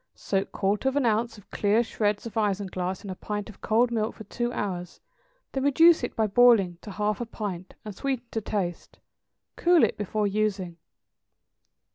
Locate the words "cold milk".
3.61-4.15